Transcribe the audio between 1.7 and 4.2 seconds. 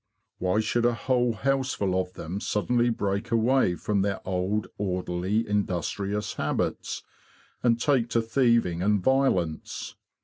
of them suddenly break away from their